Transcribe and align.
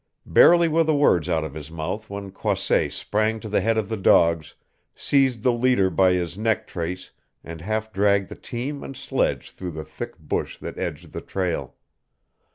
Barely 0.25 0.67
were 0.67 0.83
the 0.83 0.95
words 0.95 1.29
out 1.29 1.43
of 1.43 1.53
his 1.53 1.69
mouth 1.69 2.09
when 2.09 2.31
Croisset 2.31 2.91
sprang 2.91 3.39
to 3.39 3.47
the 3.47 3.61
head 3.61 3.77
of 3.77 3.87
the 3.87 3.97
dogs, 3.97 4.55
seized 4.95 5.43
the 5.43 5.51
leader 5.53 5.91
by 5.91 6.13
his 6.13 6.39
neck 6.39 6.65
trace 6.65 7.11
and 7.43 7.61
half 7.61 7.93
dragged 7.93 8.29
the 8.29 8.35
team 8.35 8.81
and 8.83 8.97
sledge 8.97 9.51
through 9.51 9.73
the 9.73 9.85
thick 9.85 10.17
bush 10.17 10.57
that 10.57 10.79
edged 10.79 11.11
the 11.11 11.21
trail. 11.21 11.75